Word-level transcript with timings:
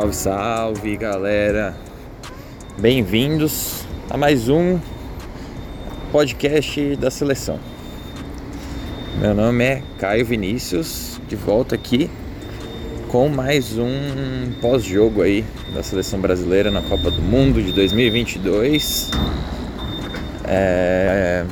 Salve, 0.00 0.14
salve 0.14 0.96
galera! 0.96 1.76
Bem-vindos 2.78 3.84
a 4.08 4.16
mais 4.16 4.48
um 4.48 4.78
podcast 6.10 6.96
da 6.96 7.10
seleção. 7.10 7.58
Meu 9.20 9.34
nome 9.34 9.62
é 9.62 9.82
Caio 9.98 10.24
Vinícius, 10.24 11.20
de 11.28 11.36
volta 11.36 11.74
aqui 11.74 12.10
com 13.08 13.28
mais 13.28 13.76
um 13.76 14.52
pós-jogo 14.62 15.20
aí 15.20 15.44
da 15.74 15.82
seleção 15.82 16.18
brasileira 16.18 16.70
na 16.70 16.80
Copa 16.80 17.10
do 17.10 17.20
Mundo 17.20 17.62
de 17.62 17.70
2022. 17.70 19.10
É, 20.48 21.44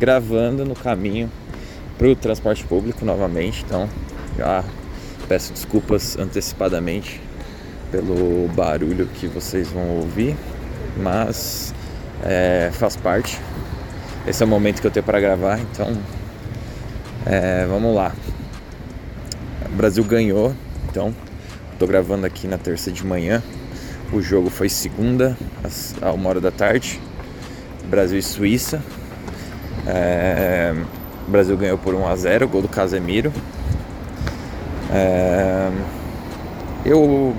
gravando 0.00 0.64
no 0.64 0.74
caminho 0.74 1.30
para 1.96 2.08
o 2.08 2.16
transporte 2.16 2.64
público 2.64 3.04
novamente, 3.04 3.62
então 3.64 3.88
já 4.36 4.64
peço 5.28 5.52
desculpas 5.52 6.18
antecipadamente 6.18 7.27
pelo 7.90 8.48
barulho 8.48 9.06
que 9.06 9.26
vocês 9.26 9.68
vão 9.68 9.88
ouvir, 9.96 10.36
mas 10.96 11.74
é, 12.22 12.70
faz 12.72 12.96
parte. 12.96 13.40
Esse 14.26 14.42
é 14.42 14.46
o 14.46 14.48
momento 14.48 14.80
que 14.80 14.86
eu 14.86 14.90
tenho 14.90 15.04
para 15.04 15.20
gravar, 15.20 15.58
então 15.58 15.96
é, 17.26 17.66
vamos 17.66 17.94
lá. 17.94 18.12
O 19.66 19.76
Brasil 19.76 20.04
ganhou, 20.04 20.54
então 20.88 21.14
estou 21.72 21.86
gravando 21.86 22.26
aqui 22.26 22.46
na 22.46 22.58
terça 22.58 22.90
de 22.90 23.04
manhã. 23.06 23.42
O 24.12 24.20
jogo 24.20 24.48
foi 24.48 24.68
segunda, 24.68 25.36
às, 25.62 25.94
a 26.00 26.12
uma 26.12 26.28
hora 26.30 26.40
da 26.40 26.50
tarde. 26.50 27.00
Brasil 27.88 28.18
e 28.18 28.22
Suíça. 28.22 28.82
É, 29.86 30.74
o 31.26 31.30
Brasil 31.30 31.56
ganhou 31.56 31.78
por 31.78 31.94
1 31.94 32.06
a 32.06 32.16
0 32.16 32.48
gol 32.48 32.62
do 32.62 32.68
Casemiro. 32.68 33.32
É, 34.90 35.70
eu 36.84 37.36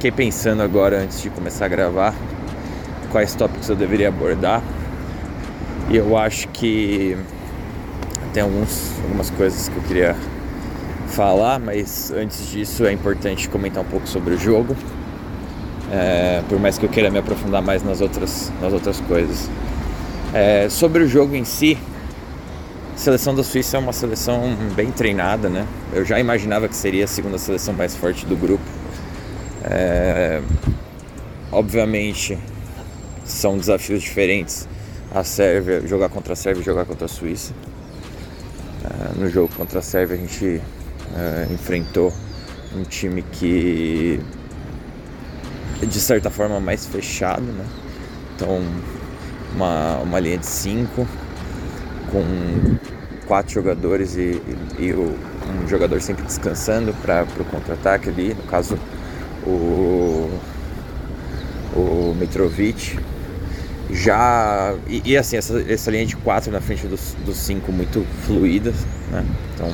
fiquei 0.00 0.10
pensando 0.10 0.62
agora 0.62 0.98
antes 1.02 1.20
de 1.20 1.28
começar 1.28 1.66
a 1.66 1.68
gravar 1.68 2.14
quais 3.12 3.34
tópicos 3.34 3.68
eu 3.68 3.76
deveria 3.76 4.08
abordar 4.08 4.62
e 5.90 5.96
eu 5.98 6.16
acho 6.16 6.48
que 6.48 7.18
tem 8.32 8.42
alguns, 8.42 8.92
algumas 9.02 9.28
coisas 9.28 9.68
que 9.68 9.76
eu 9.76 9.82
queria 9.82 10.16
falar, 11.08 11.60
mas 11.60 12.10
antes 12.12 12.48
disso 12.50 12.86
é 12.86 12.92
importante 12.92 13.46
comentar 13.50 13.82
um 13.82 13.86
pouco 13.86 14.08
sobre 14.08 14.32
o 14.32 14.38
jogo, 14.38 14.74
é, 15.92 16.42
por 16.48 16.58
mais 16.58 16.78
que 16.78 16.86
eu 16.86 16.88
queira 16.88 17.10
me 17.10 17.18
aprofundar 17.18 17.60
mais 17.60 17.82
nas 17.82 18.00
outras, 18.00 18.50
nas 18.58 18.72
outras 18.72 18.98
coisas. 19.02 19.50
É, 20.32 20.66
sobre 20.70 21.02
o 21.02 21.08
jogo 21.08 21.36
em 21.36 21.44
si, 21.44 21.76
a 22.94 22.96
seleção 22.96 23.34
da 23.34 23.44
Suíça 23.44 23.76
é 23.76 23.80
uma 23.80 23.92
seleção 23.92 24.56
bem 24.74 24.90
treinada, 24.90 25.50
né? 25.50 25.66
Eu 25.92 26.06
já 26.06 26.18
imaginava 26.18 26.68
que 26.68 26.74
seria 26.74 27.04
a 27.04 27.08
segunda 27.08 27.36
seleção 27.36 27.74
mais 27.74 27.94
forte 27.94 28.24
do 28.24 28.34
grupo 28.34 28.79
é, 29.64 30.40
obviamente 31.52 32.38
são 33.24 33.58
desafios 33.58 34.02
diferentes. 34.02 34.68
A 35.12 35.24
Sérvia, 35.24 35.84
jogar 35.86 36.08
contra 36.08 36.34
a 36.34 36.36
Sérvia 36.36 36.62
e 36.62 36.64
jogar 36.64 36.84
contra 36.84 37.06
a 37.06 37.08
Suíça. 37.08 37.52
É, 38.84 39.18
no 39.18 39.28
jogo 39.28 39.52
contra 39.54 39.80
a 39.80 39.82
Sérvia 39.82 40.16
a 40.16 40.18
gente 40.18 40.62
é, 41.16 41.52
enfrentou 41.52 42.12
um 42.76 42.82
time 42.84 43.22
que 43.22 44.20
de 45.80 46.00
certa 46.00 46.30
forma 46.30 46.60
mais 46.60 46.86
fechado, 46.86 47.42
né? 47.42 47.66
Então 48.36 48.62
uma, 49.54 49.96
uma 49.98 50.20
linha 50.20 50.38
de 50.38 50.46
cinco 50.46 51.06
com 52.10 52.76
quatro 53.26 53.52
jogadores 53.52 54.16
e, 54.16 54.40
e, 54.78 54.84
e 54.86 54.94
um 54.94 55.68
jogador 55.68 56.00
sempre 56.00 56.24
descansando 56.24 56.94
para 57.02 57.24
o 57.38 57.44
contra-ataque 57.44 58.08
ali, 58.08 58.34
no 58.34 58.42
caso 58.44 58.78
o, 59.46 60.30
o 61.74 62.16
Mitrovic. 62.18 62.98
Já. 63.90 64.74
E, 64.88 65.02
e, 65.04 65.16
assim, 65.16 65.36
essa, 65.36 65.60
essa 65.68 65.90
linha 65.90 66.06
de 66.06 66.16
4 66.16 66.52
na 66.52 66.60
frente 66.60 66.86
dos 66.86 67.36
5 67.36 67.72
muito 67.72 68.06
fluida. 68.24 68.72
Né? 69.10 69.24
Então, 69.54 69.72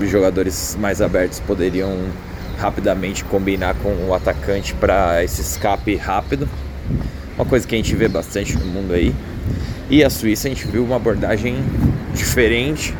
os 0.00 0.10
jogadores 0.10 0.76
mais 0.80 1.00
abertos 1.00 1.40
poderiam 1.40 1.96
rapidamente 2.58 3.24
combinar 3.24 3.74
com 3.76 3.90
o 4.08 4.14
atacante 4.14 4.74
para 4.74 5.22
esse 5.22 5.40
escape 5.40 5.94
rápido. 5.96 6.48
Uma 7.36 7.44
coisa 7.44 7.66
que 7.66 7.74
a 7.74 7.78
gente 7.78 7.94
vê 7.94 8.08
bastante 8.08 8.56
no 8.56 8.66
mundo 8.66 8.92
aí. 8.92 9.14
E 9.88 10.02
a 10.04 10.10
Suíça 10.10 10.48
a 10.48 10.50
gente 10.50 10.66
viu 10.66 10.84
uma 10.84 10.96
abordagem 10.96 11.56
diferente, 12.14 12.94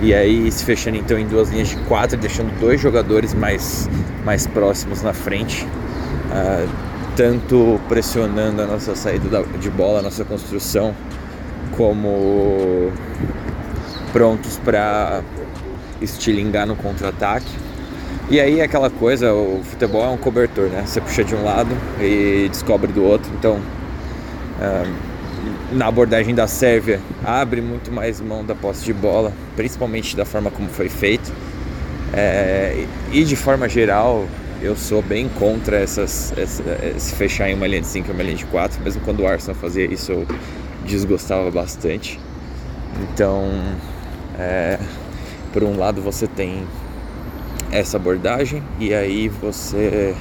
e 0.00 0.14
aí 0.14 0.50
se 0.50 0.64
fechando 0.64 0.96
então 0.96 1.18
em 1.18 1.26
duas 1.26 1.50
linhas 1.50 1.68
de 1.68 1.76
quatro, 1.84 2.16
deixando 2.16 2.58
dois 2.58 2.80
jogadores 2.80 3.34
mais, 3.34 3.88
mais 4.24 4.46
próximos 4.46 5.02
na 5.02 5.12
frente, 5.12 5.64
uh, 5.64 6.68
tanto 7.14 7.78
pressionando 7.88 8.62
a 8.62 8.66
nossa 8.66 8.94
saída 8.94 9.44
de 9.60 9.70
bola, 9.70 9.98
a 9.98 10.02
nossa 10.02 10.24
construção, 10.24 10.94
como 11.76 12.90
prontos 14.12 14.58
para 14.58 15.22
estilingar 16.00 16.66
no 16.66 16.76
contra-ataque. 16.76 17.50
E 18.30 18.40
aí 18.40 18.60
aquela 18.62 18.88
coisa, 18.88 19.34
o 19.34 19.60
futebol 19.64 20.04
é 20.04 20.08
um 20.08 20.16
cobertor, 20.16 20.68
né? 20.68 20.84
Você 20.86 21.00
puxa 21.00 21.24
de 21.24 21.34
um 21.34 21.44
lado 21.44 21.76
e 22.00 22.48
descobre 22.48 22.90
do 22.92 23.02
outro, 23.02 23.30
então 23.38 23.56
uh, 23.56 25.09
na 25.72 25.86
abordagem 25.86 26.34
da 26.34 26.46
Sérvia 26.46 27.00
abre 27.24 27.60
muito 27.60 27.92
mais 27.92 28.20
mão 28.20 28.44
da 28.44 28.54
posse 28.54 28.84
de 28.84 28.92
bola, 28.92 29.32
principalmente 29.56 30.16
da 30.16 30.24
forma 30.24 30.50
como 30.50 30.68
foi 30.68 30.88
feito. 30.88 31.32
É, 32.12 32.84
e 33.12 33.24
de 33.24 33.36
forma 33.36 33.68
geral, 33.68 34.26
eu 34.60 34.76
sou 34.76 35.00
bem 35.00 35.28
contra 35.38 35.78
essas, 35.78 36.32
essa, 36.36 36.62
esse 36.96 37.14
fechar 37.14 37.48
em 37.48 37.54
uma 37.54 37.66
linha 37.66 37.80
de 37.80 37.86
5 37.86 38.08
e 38.08 38.12
uma 38.12 38.22
linha 38.22 38.36
de 38.36 38.46
4, 38.46 38.82
mesmo 38.82 39.00
quando 39.02 39.20
o 39.20 39.26
Arsenal 39.26 39.54
fazia 39.54 39.84
isso 39.84 40.12
eu 40.12 40.26
desgostava 40.84 41.50
bastante. 41.50 42.18
Então, 43.02 43.48
é, 44.38 44.78
por 45.52 45.62
um 45.62 45.78
lado 45.78 46.02
você 46.02 46.26
tem 46.26 46.64
essa 47.70 47.96
abordagem 47.96 48.62
e 48.80 48.92
aí 48.92 49.28
você 49.28 50.14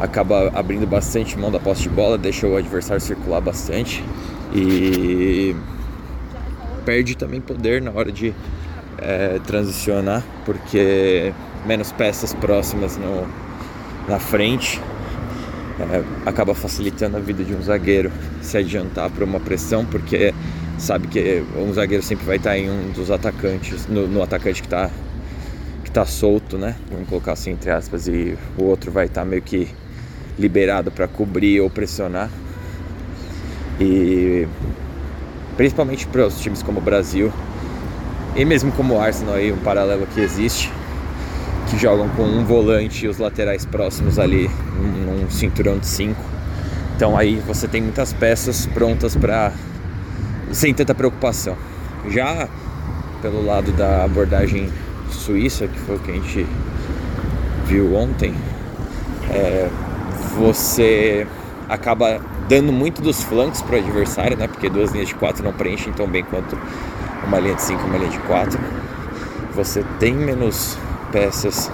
acaba 0.00 0.50
abrindo 0.52 0.86
bastante 0.86 1.38
mão 1.38 1.50
da 1.50 1.60
posse 1.60 1.82
de 1.82 1.88
bola, 1.88 2.18
deixa 2.18 2.46
o 2.46 2.56
adversário 2.56 3.00
circular 3.00 3.40
bastante 3.40 4.02
e 4.54 5.54
perde 6.84 7.16
também 7.16 7.40
poder 7.40 7.80
na 7.80 7.90
hora 7.90 8.10
de 8.10 8.34
é, 8.98 9.40
transicionar, 9.46 10.22
porque 10.44 11.32
menos 11.66 11.92
peças 11.92 12.34
próximas 12.34 12.96
no, 12.96 13.26
na 14.08 14.18
frente 14.18 14.80
é, 15.80 16.02
acaba 16.28 16.54
facilitando 16.54 17.16
a 17.16 17.20
vida 17.20 17.42
de 17.44 17.54
um 17.54 17.62
zagueiro 17.62 18.10
se 18.40 18.58
adiantar 18.58 19.10
para 19.10 19.24
uma 19.24 19.40
pressão, 19.40 19.84
porque 19.84 20.34
sabe 20.78 21.06
que 21.08 21.42
um 21.56 21.72
zagueiro 21.72 22.02
sempre 22.02 22.26
vai 22.26 22.36
estar 22.36 22.58
em 22.58 22.70
um 22.70 22.90
dos 22.90 23.10
atacantes, 23.10 23.86
no, 23.86 24.06
no 24.06 24.22
atacante 24.22 24.60
que 24.60 24.66
está 24.66 24.90
que 25.84 25.90
tá 25.90 26.04
solto, 26.06 26.56
né? 26.56 26.76
Vamos 26.90 27.08
colocar 27.08 27.32
assim 27.32 27.50
entre 27.50 27.70
aspas, 27.70 28.06
e 28.06 28.36
o 28.58 28.64
outro 28.64 28.90
vai 28.90 29.06
estar 29.06 29.24
meio 29.24 29.42
que 29.42 29.68
liberado 30.38 30.90
para 30.90 31.06
cobrir 31.08 31.60
ou 31.60 31.70
pressionar. 31.70 32.30
E 33.80 34.46
principalmente 35.56 36.06
para 36.06 36.26
os 36.26 36.40
times 36.40 36.62
como 36.62 36.78
o 36.78 36.82
Brasil 36.82 37.32
e 38.34 38.44
mesmo 38.44 38.72
como 38.72 38.94
o 38.94 39.00
Arsenal 39.00 39.34
aí, 39.34 39.52
um 39.52 39.58
paralelo 39.58 40.06
que 40.06 40.20
existe, 40.20 40.72
que 41.68 41.78
jogam 41.78 42.08
com 42.10 42.22
um 42.22 42.44
volante 42.44 43.04
e 43.04 43.08
os 43.08 43.18
laterais 43.18 43.66
próximos 43.66 44.18
ali 44.18 44.50
num 44.78 45.30
cinturão 45.30 45.78
de 45.78 45.86
cinco. 45.86 46.22
Então 46.96 47.16
aí 47.16 47.36
você 47.46 47.68
tem 47.68 47.82
muitas 47.82 48.12
peças 48.12 48.66
prontas 48.66 49.14
para 49.16 49.52
sem 50.50 50.72
tanta 50.72 50.94
preocupação. 50.94 51.56
Já 52.08 52.48
pelo 53.20 53.44
lado 53.44 53.70
da 53.72 54.04
abordagem 54.04 54.70
suíça, 55.10 55.68
que 55.68 55.78
foi 55.80 55.96
o 55.96 55.98
que 55.98 56.10
a 56.10 56.14
gente 56.14 56.46
viu 57.66 57.94
ontem, 57.94 58.34
é, 59.30 59.68
você 60.36 61.26
acaba 61.68 62.20
dando 62.48 62.72
muito 62.72 63.02
dos 63.02 63.22
flancos 63.22 63.62
para 63.62 63.76
o 63.76 63.78
adversário, 63.78 64.36
né? 64.36 64.48
Porque 64.48 64.68
duas 64.68 64.92
linhas 64.92 65.08
de 65.08 65.14
quatro 65.14 65.44
não 65.44 65.52
preenchem 65.52 65.92
tão 65.92 66.06
bem 66.06 66.24
quanto 66.24 66.58
uma 67.26 67.38
linha 67.38 67.54
de 67.54 67.62
cinco 67.62 67.82
e 67.82 67.86
uma 67.86 67.98
linha 67.98 68.10
de 68.10 68.18
quatro. 68.20 68.58
Você 69.54 69.84
tem 69.98 70.14
menos 70.14 70.78
peças 71.10 71.70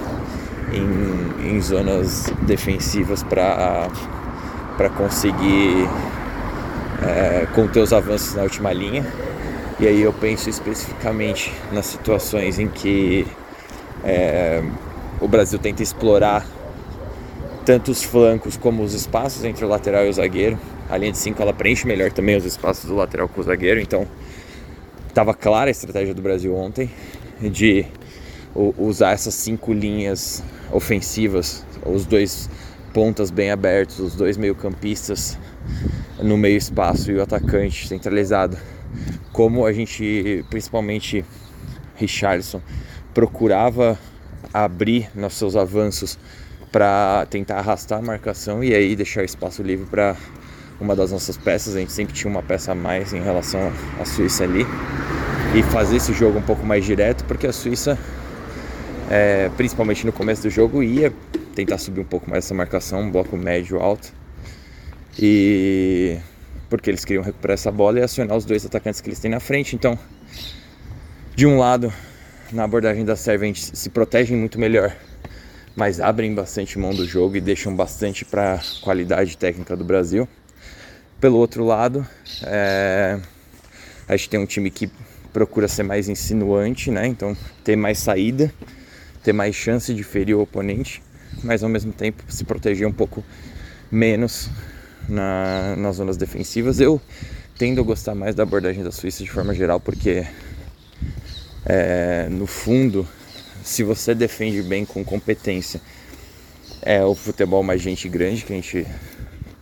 em, 0.73 1.51
em 1.51 1.61
zonas 1.61 2.33
defensivas 2.43 3.23
para 3.23 3.89
para 4.77 4.89
conseguir 4.91 5.89
é, 7.03 7.49
conter 7.53 7.81
os 7.81 7.93
avanços 7.93 8.35
na 8.37 8.43
última 8.43 8.73
linha. 8.73 9.05
E 9.81 9.87
aí 9.87 10.01
eu 10.01 10.13
penso 10.13 10.49
especificamente 10.49 11.53
nas 11.73 11.87
situações 11.87 12.61
em 12.61 12.69
que 12.69 13.27
é, 14.05 14.63
o 15.21 15.27
Brasil 15.27 15.59
tenta 15.59 15.83
explorar 15.83 16.47
tanto 17.69 17.91
os 17.91 18.03
flancos 18.03 18.57
como 18.57 18.83
os 18.83 18.95
espaços 18.95 19.45
entre 19.45 19.63
o 19.63 19.69
lateral 19.69 20.07
e 20.07 20.09
o 20.09 20.13
zagueiro. 20.15 20.59
A 20.89 20.97
linha 20.97 21.13
de 21.13 21.19
5 21.19 21.43
ela 21.43 21.53
preenche 21.53 21.87
melhor 21.87 22.11
também 22.11 22.35
os 22.35 22.47
espaços 22.47 22.87
do 22.87 22.97
lateral 22.97 23.29
com 23.29 23.43
o 23.43 23.45
zagueiro, 23.45 23.79
então 23.79 24.09
estava 25.07 25.35
clara 25.35 25.69
a 25.69 25.71
estratégia 25.71 26.15
do 26.15 26.23
Brasil 26.23 26.57
ontem 26.57 26.91
de 27.39 27.85
usar 28.55 29.11
essas 29.11 29.35
cinco 29.35 29.75
linhas 29.75 30.43
ofensivas 30.73 31.63
os 31.85 32.07
dois 32.07 32.49
pontas 32.95 33.31
bem 33.31 33.51
abertos, 33.51 33.99
os 33.99 34.15
dois 34.15 34.39
meio-campistas 34.39 35.39
no 36.23 36.39
meio 36.39 36.57
espaço 36.57 37.13
e 37.13 37.17
o 37.17 37.23
atacante 37.23 37.87
centralizado. 37.87 38.57
Como 39.31 39.67
a 39.67 39.75
gente, 39.75 40.43
principalmente 40.49 41.23
Richarlison, 41.97 42.63
procurava 43.13 43.99
abrir 44.55 45.11
nos 45.15 45.35
seus 45.35 45.55
avanços 45.55 46.19
para 46.71 47.27
tentar 47.31 47.59
arrastar 47.59 47.99
a 47.99 48.03
marcação 48.03 48.63
e 48.63 48.75
aí 48.75 48.95
deixar 48.95 49.25
espaço 49.25 49.63
livre 49.63 49.87
para 49.87 50.17
uma 50.81 50.95
das 50.95 51.11
nossas 51.11 51.37
peças. 51.37 51.75
A 51.75 51.81
gente 51.81 51.93
sempre 51.93 52.15
tinha 52.15 52.31
uma 52.31 52.43
peça 52.43 52.73
a 52.73 52.75
mais 52.75 53.13
em 53.13 53.21
relação 53.21 53.73
à 54.01 54.05
Suíça 54.05 54.45
ali 54.45 54.65
e 55.55 55.63
fazer 55.63 55.97
esse 55.97 56.13
jogo 56.13 56.39
um 56.39 56.43
pouco 56.43 56.65
mais 56.65 56.85
direto, 56.85 57.25
porque 57.25 57.47
a 57.47 57.53
Suíça, 57.53 57.99
é, 59.11 59.51
principalmente 59.57 60.05
no 60.05 60.13
começo 60.13 60.43
do 60.43 60.51
jogo, 60.51 60.83
ia 60.83 61.13
tentar 61.55 61.79
subir 61.79 62.01
um 62.01 62.05
pouco 62.05 62.29
mais 62.29 62.45
essa 62.45 62.55
marcação, 62.55 63.01
um 63.01 63.11
bloco 63.11 63.37
médio 63.37 63.81
alto. 63.81 64.13
E 65.19 66.19
porque 66.69 66.91
eles 66.91 67.05
queriam 67.05 67.25
recuperar 67.25 67.55
essa 67.55 67.73
bola 67.73 67.99
e 67.99 68.03
acionar 68.03 68.37
os 68.37 68.45
dois 68.45 68.65
atacantes 68.65 69.01
que 69.01 69.09
eles 69.09 69.19
têm 69.19 69.31
na 69.31 69.41
frente. 69.41 69.75
Então, 69.75 69.99
de 71.35 71.47
um 71.47 71.59
lado, 71.59 71.93
na 72.53 72.65
abordagem 72.65 73.05
da 73.05 73.17
Sérvia, 73.17 73.47
a 73.47 73.53
gente 73.53 73.77
se 73.77 73.89
protegem 73.91 74.37
muito 74.37 74.59
melhor, 74.59 74.95
mas 75.79 76.01
abrem 76.01 76.35
bastante 76.35 76.77
mão 76.77 76.93
do 76.93 77.07
jogo 77.07 77.37
e 77.37 77.41
deixam 77.41 77.73
bastante 77.73 78.25
para 78.25 78.55
a 78.55 78.61
qualidade 78.83 79.37
técnica 79.37 79.77
do 79.77 79.85
Brasil. 79.85 80.29
Pelo 81.21 81.39
outro 81.39 81.65
lado, 81.65 82.05
é... 82.43 83.21
a 84.09 84.17
gente 84.17 84.29
tem 84.29 84.41
um 84.41 84.45
time 84.45 84.73
que 84.73 84.91
procura 85.33 85.69
ser 85.69 85.85
mais 85.85 86.09
insinuante, 86.09 86.91
né? 86.91 87.07
Então, 87.07 87.37
ter 87.63 87.77
mais 87.77 87.99
saída, 87.99 88.53
ter 89.23 89.33
mais 89.33 89.55
chance 89.55 89.95
de 89.95 90.03
ferir 90.03 90.35
o 90.35 90.41
oponente, 90.41 91.01
mas 91.45 91.63
ao 91.63 91.69
mesmo 91.69 91.93
tempo 91.93 92.25
se 92.27 92.43
proteger 92.43 92.89
um 92.89 92.93
pouco 92.93 93.23
menos 93.89 94.51
na, 95.09 95.77
nas 95.77 95.95
zonas 95.95 96.17
defensivas. 96.17 96.81
Eu 96.81 97.01
tendo 97.57 97.81
a 97.81 97.85
gostar 97.85 98.17
mais 98.17 98.35
da 98.35 98.43
abordagem 98.43 98.83
da 98.83 98.91
Suíça 98.91 99.23
de 99.23 99.31
forma 99.31 99.55
geral, 99.55 99.79
porque 99.79 100.27
é, 101.65 102.27
no 102.29 102.49
fundo, 102.49 103.07
se 103.69 103.83
você 103.83 104.15
defende 104.15 104.63
bem 104.63 104.87
com 104.87 105.05
competência, 105.05 105.79
é 106.81 107.05
o 107.05 107.15
futebol 107.15 107.63
mais 107.63 107.83
gente 107.83 108.09
grande 108.09 108.43
que 108.43 108.53
a 108.53 108.57
gente 108.57 108.87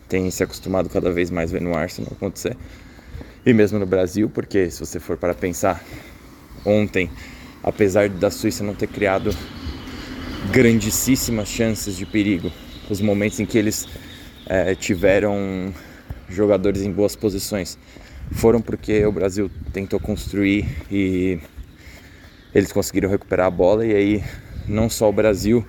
tem 0.07 0.31
se 0.31 0.41
acostumado 0.41 0.87
cada 0.87 1.11
vez 1.11 1.29
mais 1.29 1.51
ver 1.51 1.59
no 1.59 1.75
Arsenal 1.75 2.13
acontecer. 2.13 2.55
E 3.45 3.51
mesmo 3.51 3.77
no 3.77 3.85
Brasil, 3.85 4.29
porque 4.29 4.71
se 4.71 4.79
você 4.79 4.97
for 4.97 5.17
para 5.17 5.33
pensar, 5.33 5.83
ontem, 6.65 7.09
apesar 7.61 8.07
da 8.07 8.31
Suíça 8.31 8.63
não 8.63 8.73
ter 8.73 8.87
criado 8.87 9.35
grandíssimas 10.53 11.49
chances 11.49 11.97
de 11.97 12.05
perigo, 12.05 12.49
os 12.89 13.01
momentos 13.01 13.41
em 13.41 13.45
que 13.45 13.57
eles 13.57 13.85
é, 14.45 14.73
tiveram 14.73 15.73
jogadores 16.29 16.81
em 16.81 16.91
boas 16.91 17.13
posições 17.13 17.77
foram 18.31 18.61
porque 18.61 19.05
o 19.05 19.11
Brasil 19.11 19.51
tentou 19.73 19.99
construir 19.99 20.65
e 20.89 21.39
eles 22.53 22.71
conseguiram 22.71 23.09
recuperar 23.09 23.47
a 23.47 23.51
bola 23.51 23.85
e 23.85 23.93
aí 23.93 24.23
não 24.67 24.89
só 24.89 25.09
o 25.09 25.13
Brasil 25.13 25.65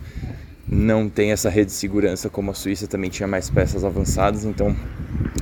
não 0.70 1.08
tem 1.08 1.32
essa 1.32 1.48
rede 1.48 1.66
de 1.66 1.72
segurança 1.72 2.28
como 2.28 2.50
a 2.50 2.54
Suíça 2.54 2.86
também 2.86 3.08
tinha 3.08 3.26
mais 3.26 3.48
peças 3.48 3.84
avançadas, 3.84 4.44
então 4.44 4.76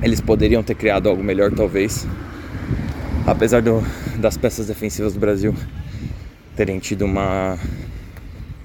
eles 0.01 0.21
poderiam 0.21 0.63
ter 0.63 0.75
criado 0.75 1.09
algo 1.09 1.21
melhor 1.21 1.51
talvez, 1.51 2.07
apesar 3.25 3.61
do, 3.61 3.83
das 4.19 4.37
peças 4.37 4.67
defensivas 4.67 5.13
do 5.13 5.19
Brasil 5.19 5.53
terem 6.55 6.79
tido 6.79 7.03
uma, 7.03 7.59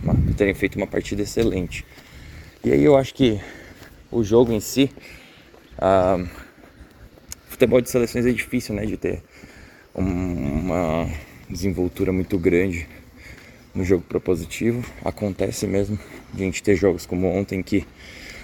uma 0.02 0.14
terem 0.36 0.54
feito 0.54 0.76
uma 0.76 0.86
partida 0.86 1.22
excelente. 1.22 1.84
E 2.64 2.70
aí 2.70 2.84
eu 2.84 2.96
acho 2.96 3.12
que 3.12 3.40
o 4.10 4.22
jogo 4.22 4.52
em 4.52 4.60
si, 4.60 4.88
uh, 5.78 6.28
futebol 7.48 7.80
de 7.80 7.90
seleções 7.90 8.24
é 8.24 8.30
difícil, 8.30 8.72
né, 8.74 8.86
de 8.86 8.96
ter 8.96 9.20
uma 9.94 11.08
desenvoltura 11.52 12.12
muito 12.12 12.38
grande 12.38 12.88
no 13.74 13.84
jogo 13.84 14.02
propositivo. 14.02 14.84
Acontece 15.04 15.66
mesmo 15.66 15.98
a 16.34 16.38
gente 16.38 16.62
ter 16.62 16.74
jogos 16.76 17.06
como 17.06 17.28
ontem 17.28 17.62
que 17.62 17.86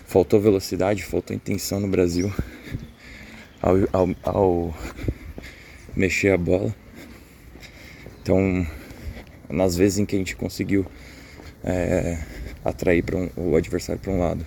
faltou 0.06 0.40
velocidade, 0.40 1.02
faltou 1.02 1.34
intenção 1.34 1.80
no 1.80 1.88
Brasil 1.88 2.32
ao, 3.60 3.76
ao, 3.92 4.08
ao 4.22 4.74
mexer 5.96 6.32
a 6.32 6.38
bola. 6.38 6.74
Então, 8.22 8.66
nas 9.48 9.76
vezes 9.76 9.98
em 9.98 10.06
que 10.06 10.14
a 10.14 10.18
gente 10.18 10.36
conseguiu 10.36 10.86
é, 11.64 12.18
atrair 12.64 13.04
um, 13.14 13.30
o 13.36 13.56
adversário 13.56 14.00
para 14.00 14.12
um 14.12 14.20
lado 14.20 14.44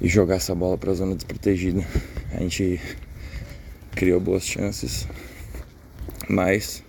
e 0.00 0.08
jogar 0.08 0.36
essa 0.36 0.54
bola 0.54 0.76
para 0.76 0.90
a 0.90 0.94
zona 0.94 1.14
desprotegida, 1.14 1.86
a 2.32 2.40
gente 2.40 2.80
criou 3.94 4.20
boas 4.20 4.44
chances, 4.44 5.08
mas 6.28 6.84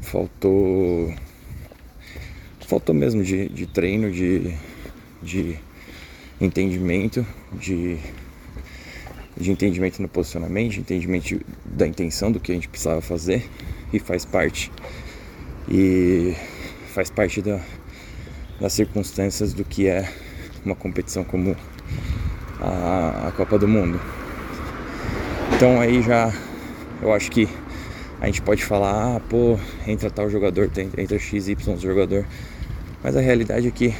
faltou 0.00 1.14
faltou 2.70 2.94
mesmo 2.94 3.24
de, 3.24 3.48
de 3.48 3.66
treino, 3.66 4.12
de, 4.12 4.54
de 5.20 5.58
entendimento, 6.40 7.26
de, 7.52 7.98
de 9.36 9.50
entendimento 9.50 10.00
no 10.00 10.08
posicionamento, 10.08 10.74
de 10.74 10.80
entendimento 10.80 11.40
da 11.64 11.84
intenção 11.84 12.30
do 12.30 12.38
que 12.38 12.52
a 12.52 12.54
gente 12.54 12.68
precisava 12.68 13.00
fazer 13.00 13.44
e 13.92 13.98
faz 13.98 14.24
parte 14.24 14.70
e 15.68 16.32
faz 16.94 17.10
parte 17.10 17.42
da, 17.42 17.60
das 18.60 18.72
circunstâncias 18.72 19.52
do 19.52 19.64
que 19.64 19.88
é 19.88 20.08
uma 20.64 20.76
competição 20.76 21.24
como 21.24 21.56
a, 22.60 23.28
a 23.28 23.32
Copa 23.32 23.58
do 23.58 23.66
Mundo. 23.66 24.00
Então 25.56 25.80
aí 25.80 26.02
já 26.02 26.32
eu 27.02 27.12
acho 27.12 27.32
que 27.32 27.48
a 28.20 28.26
gente 28.26 28.42
pode 28.42 28.62
falar, 28.62 29.16
ah, 29.16 29.20
pô, 29.20 29.58
entra 29.86 30.10
tal 30.10 30.28
jogador, 30.28 30.70
entra 30.76 31.18
XY 31.18 31.56
jogador. 31.78 32.26
Mas 33.02 33.16
a 33.16 33.20
realidade 33.20 33.66
é 33.66 33.70
que, 33.70 33.94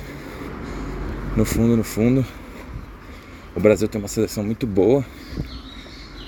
no 1.35 1.45
fundo, 1.47 1.75
no 1.75 1.83
fundo, 1.83 2.25
o 3.57 3.61
Brasil 3.61 3.89
tem 3.89 3.99
uma 3.99 4.09
seleção 4.09 4.45
muito 4.45 4.67
boa 4.67 5.05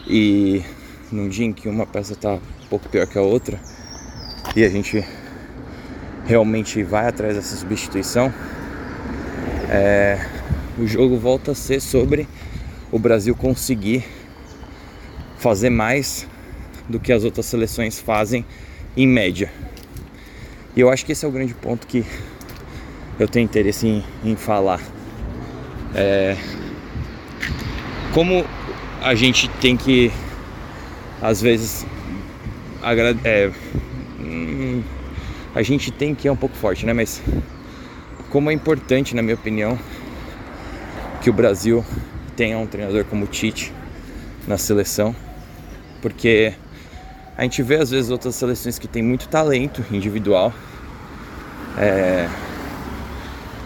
e 0.09 0.63
num 1.11 1.29
dia 1.29 1.45
em 1.45 1.53
que 1.53 1.69
uma 1.69 1.85
peça 1.85 2.15
está 2.15 2.35
um 2.35 2.67
pouco 2.71 2.89
pior 2.89 3.07
que 3.07 3.19
a 3.19 3.23
outra 3.23 3.61
e 4.57 4.65
a 4.65 4.69
gente 4.71 5.05
realmente 6.25 6.83
vai 6.83 7.07
atrás 7.07 7.37
dessa 7.37 7.57
substituição, 7.57 8.33
é, 9.69 10.19
o 10.79 10.87
jogo 10.87 11.19
volta 11.19 11.53
a 11.53 11.55
ser 11.55 11.81
sobre 11.81 12.27
o 12.91 12.99
Brasil 12.99 13.35
conseguir 13.35 14.05
fazer 15.37 15.71
mais 15.71 16.27
do 16.89 17.01
que 17.01 17.13
as 17.13 17.25
outras 17.25 17.47
seleções 17.47 18.01
fazem 18.01 18.45
em 18.97 19.07
média. 19.07 19.51
E 20.77 20.81
eu 20.81 20.91
acho 20.91 21.05
que 21.05 21.13
esse 21.13 21.25
é 21.25 21.29
o 21.29 21.31
grande 21.31 21.55
ponto 21.55 21.87
que 21.87 22.05
eu 23.19 23.29
tenho 23.29 23.45
interesse 23.45 23.87
em, 23.87 24.05
em 24.25 24.37
falar. 24.37 24.81
É, 25.95 26.37
como 28.13 28.45
a 29.03 29.15
gente 29.15 29.49
tem 29.49 29.77
que, 29.77 30.11
às 31.21 31.41
vezes, 31.41 31.87
é, 33.25 33.51
hum, 34.19 34.83
a 35.55 35.63
gente 35.63 35.91
tem 35.91 36.15
que 36.15 36.27
é 36.27 36.33
um 36.33 36.37
pouco 36.37 36.57
forte, 36.57 36.87
né? 36.87 36.93
Mas 36.93 37.23
como 38.31 38.51
é 38.51 38.55
importante, 38.55 39.15
na 39.15 39.23
minha 39.23 39.35
opinião, 39.35 39.79
que 41.21 41.29
o 41.29 41.33
Brasil 41.33 41.85
tenha 42.35 42.59
um 42.59 42.67
treinador 42.67 43.05
como 43.05 43.25
o 43.25 43.29
Tite 43.29 43.73
na 44.47 44.57
seleção, 44.57 45.15
porque 46.01 46.55
a 47.37 47.43
gente 47.43 47.63
vê 47.63 47.77
às 47.77 47.91
vezes 47.91 48.11
outras 48.11 48.35
seleções 48.35 48.79
que 48.79 48.87
tem 48.87 49.03
muito 49.03 49.29
talento 49.29 49.85
individual. 49.91 50.53
É, 51.79 52.29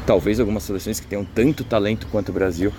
talvez 0.07 0.39
algumas 0.39 0.63
seleções 0.63 1.01
que 1.01 1.07
tenham 1.07 1.25
tanto 1.25 1.65
talento 1.65 2.07
quanto 2.07 2.29
o 2.29 2.33
Brasil. 2.33 2.73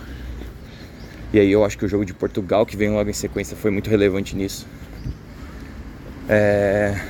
E 1.34 1.40
aí 1.40 1.52
eu 1.52 1.66
acho 1.66 1.78
que 1.78 1.84
o 1.84 1.90
jogo 1.90 2.06
de 2.06 2.14
Portugal, 2.14 2.66
que 2.66 2.78
vem 2.78 2.90
logo 2.90 3.10
em 3.10 3.14
sequência, 3.14 3.58
foi 3.58 3.70
muito 3.70 3.90
relevante 3.90 4.34
nisso. 4.34 4.66
É, 6.30 7.02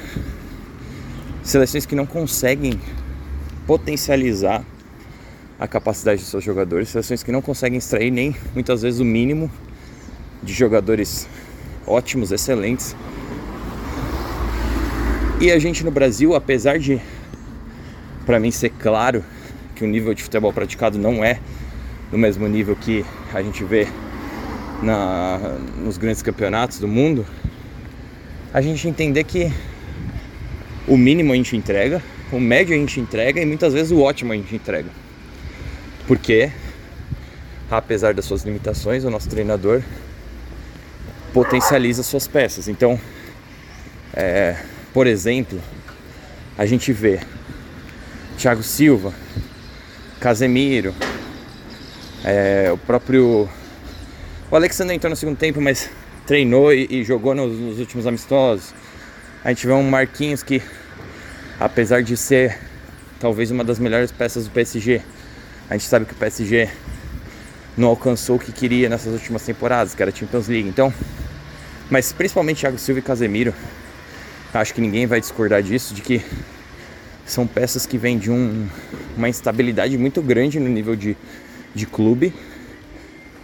seleções 1.44 1.86
que 1.86 1.94
não 1.94 2.08
conseguem 2.08 2.80
potencializar 3.68 4.66
a 5.60 5.68
capacidade 5.68 6.22
dos 6.22 6.30
seus 6.30 6.44
jogadores, 6.44 6.90
seleções 6.90 7.22
que 7.22 7.32
não 7.32 7.42
conseguem 7.42 7.78
extrair 7.78 8.10
nem 8.10 8.36
muitas 8.54 8.82
vezes 8.82 9.00
o 9.00 9.06
mínimo 9.06 9.52
de 10.42 10.54
jogadores 10.54 11.28
ótimos, 11.86 12.32
excelentes 12.32 12.96
e 15.40 15.52
a 15.52 15.60
gente 15.60 15.84
no 15.86 15.92
Brasil, 15.92 16.34
apesar 16.34 16.80
de 16.80 17.00
para 18.26 18.40
mim 18.40 18.52
ser 18.52 18.70
claro 18.72 19.24
que 19.76 19.84
o 19.84 19.88
nível 19.88 20.14
de 20.14 20.24
futebol 20.24 20.52
praticado 20.52 20.98
não 20.98 21.24
é 21.24 21.40
do 22.12 22.18
mesmo 22.18 22.48
nível 22.48 22.76
que 22.76 23.06
a 23.34 23.42
gente 23.42 23.64
vê 23.64 23.88
na, 24.82 25.58
nos 25.78 25.98
grandes 25.98 26.22
campeonatos 26.22 26.80
do 26.80 26.88
mundo, 26.88 27.26
a 28.54 28.62
gente 28.62 28.88
entender 28.88 29.24
que 29.24 29.52
o 30.88 30.98
mínimo 30.98 31.34
a 31.34 31.36
gente 31.36 31.56
entrega, 31.56 32.02
o 32.32 32.40
médio 32.40 32.76
a 32.76 32.78
gente 32.78 33.00
entrega 33.00 33.42
e 33.42 33.46
muitas 33.46 33.74
vezes 33.74 33.92
o 33.92 34.02
ótimo 34.02 34.34
a 34.34 34.36
gente 34.36 34.56
entrega. 34.56 34.90
Porque 36.08 36.52
apesar 37.70 38.14
das 38.14 38.26
suas 38.26 38.44
limitações, 38.44 39.04
o 39.04 39.10
nosso 39.10 39.30
treinador 39.30 39.82
potencializa 41.34 42.02
suas 42.02 42.28
peças. 42.28 42.68
Então, 42.68 43.00
é, 44.14 44.56
por 44.98 45.06
exemplo, 45.06 45.62
a 46.58 46.66
gente 46.66 46.92
vê 46.92 47.20
Thiago 48.36 48.64
Silva, 48.64 49.14
Casemiro, 50.20 50.92
é, 52.26 52.72
o 52.74 52.80
próprio. 52.80 53.48
O 54.50 54.56
Alexandre 54.56 54.96
entrou 54.96 55.12
no 55.12 55.16
segundo 55.16 55.38
tempo, 55.38 55.62
mas 55.62 55.88
treinou 56.26 56.74
e, 56.74 56.88
e 56.90 57.04
jogou 57.04 57.36
nos, 57.36 57.56
nos, 57.60 57.78
últimos 57.78 58.08
amistosos. 58.08 58.74
A 59.44 59.50
gente 59.50 59.68
vê 59.68 59.74
um 59.74 59.88
Marquinhos 59.88 60.42
que, 60.42 60.64
apesar 61.60 62.02
de 62.02 62.18
ser 62.18 62.58
talvez 63.20 63.52
uma 63.52 63.64
das 63.64 63.78
melhores 63.78 64.12
peças 64.12 64.46
do 64.46 64.50
PSG, 64.50 65.00
a 65.70 65.74
gente 65.74 65.86
sabe 65.86 66.08
que 66.08 66.14
o 66.14 66.18
PSG 66.18 66.72
não 67.78 67.90
alcançou 67.90 68.38
o 68.38 68.40
que 68.40 68.52
queria 68.52 68.90
nessas 68.90 69.14
últimas 69.14 69.44
temporadas, 69.44 69.94
que 69.94 70.02
era 70.02 70.10
a 70.10 70.16
Champions 70.16 70.48
League. 70.48 70.68
Então, 70.68 70.92
mas 71.88 72.12
principalmente 72.12 72.62
Thiago 72.62 72.80
Silva 72.80 73.00
e 73.00 73.04
Casemiro, 73.04 73.54
acho 74.60 74.74
que 74.74 74.82
ninguém 74.82 75.06
vai 75.06 75.20
discordar 75.20 75.62
disso, 75.62 75.94
de 75.94 76.02
que 76.02 76.22
são 77.26 77.46
peças 77.46 77.86
que 77.86 77.98
vêm 77.98 78.18
de 78.18 78.32
um, 78.32 78.68
uma 79.16 79.30
instabilidade 79.30 79.98
muito 79.98 80.22
grande 80.22 80.60
no 80.60 80.70
nível 80.70 80.96
de, 80.96 81.18
de 81.74 81.86
clube. 81.86 82.34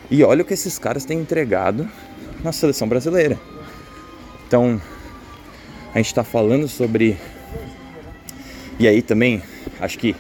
E 0.10 0.24
olha 0.24 0.42
o 0.42 0.46
que 0.46 0.54
esses 0.54 0.78
caras 0.78 1.06
têm 1.06 1.20
entregado 1.20 1.90
na 2.44 2.52
seleção 2.52 2.88
brasileira. 2.88 3.40
Então, 4.48 4.82
a 5.94 5.98
gente 5.98 6.08
está 6.08 6.24
falando 6.24 6.68
sobre. 6.68 7.18
E 8.80 8.88
aí 8.88 9.02
também, 9.02 9.42
acho 9.80 9.98
que 9.98 10.16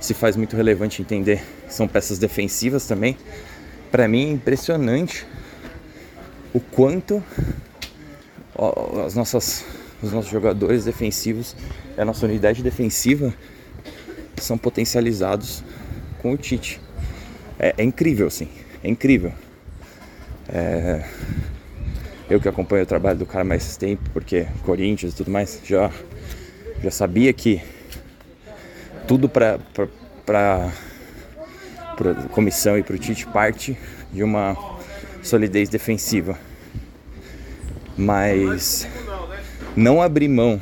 se 0.00 0.12
faz 0.12 0.36
muito 0.36 0.56
relevante 0.56 1.00
entender 1.00 1.42
são 1.68 1.88
peças 1.88 2.18
defensivas 2.18 2.86
também. 2.86 3.16
Para 3.90 4.06
mim 4.08 4.28
é 4.28 4.32
impressionante 4.32 5.26
o 6.52 6.60
quanto 6.60 7.22
as 9.04 9.14
nossas, 9.14 9.64
os 10.04 10.12
nossos 10.12 10.30
jogadores 10.30 10.84
defensivos 10.84 11.56
a 11.96 12.04
nossa 12.04 12.26
unidade 12.26 12.62
defensiva 12.62 13.32
são 14.36 14.58
potencializados 14.58 15.62
com 16.20 16.32
o 16.32 16.36
Tite. 16.36 16.80
É, 17.58 17.74
é 17.78 17.84
incrível, 17.84 18.28
sim, 18.30 18.48
é 18.82 18.88
incrível. 18.88 19.32
É, 20.48 21.04
eu 22.28 22.40
que 22.40 22.48
acompanho 22.48 22.82
o 22.82 22.86
trabalho 22.86 23.18
do 23.18 23.26
cara 23.26 23.44
mais 23.44 23.76
tempo, 23.76 24.02
porque 24.12 24.46
Corinthians 24.64 25.12
e 25.12 25.16
tudo 25.16 25.30
mais, 25.30 25.60
já, 25.64 25.90
já 26.82 26.90
sabia 26.90 27.32
que 27.32 27.62
tudo 29.06 29.28
para 29.28 29.58
para 30.26 30.72
comissão 32.30 32.78
e 32.78 32.82
para 32.82 32.96
o 32.96 32.98
Tite 32.98 33.26
parte 33.26 33.78
de 34.12 34.22
uma 34.22 34.56
solidez 35.22 35.68
defensiva. 35.68 36.38
Mas 37.96 38.88
não 39.76 40.00
abrir 40.00 40.28
mão 40.28 40.60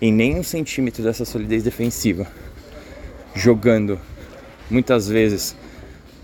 em 0.00 0.12
nenhum 0.12 0.42
centímetro 0.42 1.02
dessa 1.02 1.24
solidez 1.24 1.62
defensiva, 1.62 2.26
jogando 3.34 3.98
muitas 4.70 5.08
vezes 5.08 5.54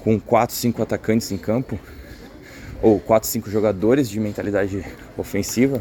com 0.01 0.19
4, 0.19 0.55
5 0.55 0.83
atacantes 0.83 1.31
em 1.31 1.37
campo, 1.37 1.79
ou 2.83 3.01
4, 3.01 3.29
5 3.29 3.51
jogadores 3.51 4.09
de 4.09 4.21
mentalidade 4.21 4.85
ofensiva, 5.17 5.81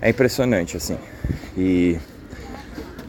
é 0.00 0.10
impressionante 0.10 0.76
assim. 0.76 0.98
E 1.56 1.98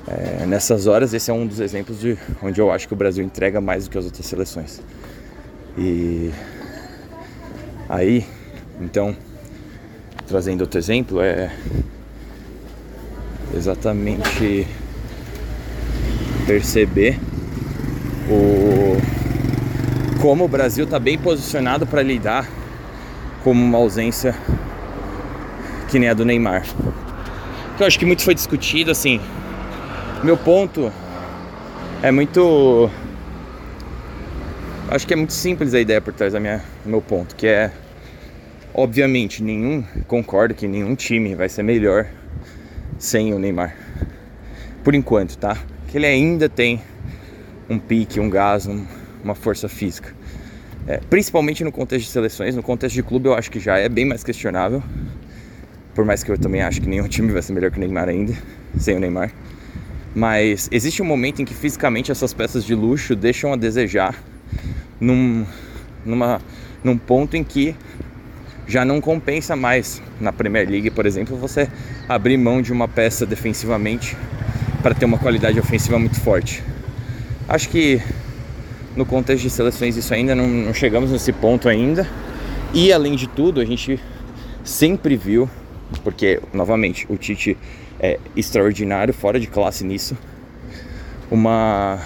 é, 0.07 0.45
nessas 0.45 0.87
horas 0.87 1.13
esse 1.13 1.29
é 1.31 1.33
um 1.33 1.45
dos 1.45 1.59
exemplos 1.59 1.99
de 1.99 2.17
onde 2.41 2.59
eu 2.59 2.71
acho 2.71 2.87
que 2.87 2.93
o 2.93 2.97
Brasil 2.97 3.23
entrega 3.23 3.61
mais 3.61 3.85
do 3.85 3.91
que 3.91 3.97
as 3.97 4.05
outras 4.05 4.25
seleções. 4.25 4.81
E 5.77 6.31
Aí, 7.91 8.25
então, 8.79 9.13
trazendo 10.25 10.61
outro 10.61 10.79
exemplo, 10.79 11.19
é 11.19 11.53
exatamente 13.61 14.67
perceber 16.47 17.19
o 18.27 18.97
como 20.19 20.45
o 20.45 20.47
Brasil 20.47 20.85
está 20.85 20.99
bem 20.99 21.17
posicionado 21.17 21.85
para 21.85 22.01
lidar 22.01 22.47
com 23.43 23.51
uma 23.51 23.77
ausência 23.77 24.35
que 25.89 25.97
nem 25.97 26.09
a 26.09 26.13
do 26.13 26.25
Neymar. 26.25 26.63
Então 27.75 27.85
acho 27.85 27.97
que 27.97 28.05
muito 28.05 28.23
foi 28.23 28.35
discutido 28.35 28.91
assim. 28.91 29.19
Meu 30.23 30.37
ponto 30.37 30.91
é 32.01 32.11
muito 32.11 32.89
acho 34.89 35.05
que 35.07 35.13
é 35.13 35.17
muito 35.17 35.33
simples 35.33 35.73
a 35.73 35.79
ideia 35.79 36.01
por 36.01 36.13
trás 36.13 36.33
da 36.33 36.39
minha, 36.39 36.63
meu 36.85 37.01
ponto, 37.01 37.35
que 37.35 37.47
é 37.47 37.71
Obviamente, 38.73 39.43
nenhum 39.43 39.83
concordo 40.07 40.53
que 40.53 40.65
nenhum 40.65 40.95
time 40.95 41.35
vai 41.35 41.49
ser 41.49 41.61
melhor 41.61 42.07
sem 43.01 43.33
o 43.33 43.39
Neymar. 43.39 43.75
Por 44.83 44.93
enquanto, 44.93 45.35
tá? 45.35 45.57
Que 45.87 45.97
ele 45.97 46.05
ainda 46.05 46.47
tem 46.47 46.79
um 47.67 47.79
pique, 47.79 48.19
um 48.19 48.29
gás, 48.29 48.67
um, 48.67 48.85
uma 49.23 49.33
força 49.33 49.67
física. 49.67 50.13
É, 50.87 50.99
principalmente 51.09 51.63
no 51.63 51.71
contexto 51.71 52.05
de 52.05 52.11
seleções, 52.11 52.55
no 52.55 52.61
contexto 52.61 52.93
de 52.93 53.01
clube 53.01 53.27
eu 53.27 53.33
acho 53.33 53.49
que 53.49 53.59
já 53.59 53.77
é 53.79 53.89
bem 53.89 54.05
mais 54.05 54.23
questionável. 54.23 54.83
Por 55.95 56.05
mais 56.05 56.23
que 56.23 56.31
eu 56.31 56.37
também 56.37 56.61
acho 56.61 56.79
que 56.79 56.87
nenhum 56.87 57.07
time 57.09 57.31
vai 57.31 57.41
ser 57.41 57.53
melhor 57.53 57.71
que 57.71 57.77
o 57.77 57.79
Neymar 57.79 58.07
ainda, 58.07 58.33
sem 58.77 58.95
o 58.95 58.99
Neymar. 58.99 59.33
Mas 60.13 60.69
existe 60.71 61.01
um 61.01 61.05
momento 61.05 61.41
em 61.41 61.45
que 61.45 61.55
fisicamente 61.55 62.11
essas 62.11 62.33
peças 62.33 62.63
de 62.63 62.75
luxo 62.75 63.15
deixam 63.15 63.51
a 63.51 63.55
desejar 63.55 64.15
num, 64.99 65.43
numa, 66.05 66.39
num 66.83 66.99
ponto 66.99 67.35
em 67.35 67.43
que 67.43 67.75
já 68.67 68.85
não 68.85 69.01
compensa 69.01 69.55
mais 69.55 70.01
na 70.19 70.31
Premier 70.31 70.69
League, 70.69 70.89
por 70.89 71.05
exemplo, 71.05 71.35
você 71.37 71.69
abrir 72.07 72.37
mão 72.37 72.61
de 72.61 72.71
uma 72.71 72.87
peça 72.87 73.25
defensivamente 73.25 74.15
para 74.81 74.95
ter 74.95 75.05
uma 75.05 75.17
qualidade 75.17 75.59
ofensiva 75.59 75.99
muito 75.99 76.19
forte. 76.19 76.63
Acho 77.47 77.69
que 77.69 78.01
no 78.95 79.05
contexto 79.05 79.43
de 79.43 79.49
seleções 79.49 79.97
isso 79.97 80.13
ainda 80.13 80.35
não, 80.35 80.47
não 80.47 80.73
chegamos 80.73 81.11
nesse 81.11 81.31
ponto 81.31 81.67
ainda. 81.67 82.07
E 82.73 82.93
além 82.93 83.15
de 83.15 83.27
tudo, 83.27 83.59
a 83.59 83.65
gente 83.65 83.99
sempre 84.63 85.15
viu, 85.15 85.49
porque 86.03 86.39
novamente 86.53 87.05
o 87.09 87.17
Tite 87.17 87.57
é 87.99 88.19
extraordinário, 88.35 89.13
fora 89.13 89.39
de 89.39 89.47
classe 89.47 89.83
nisso, 89.83 90.17
uma 91.29 91.99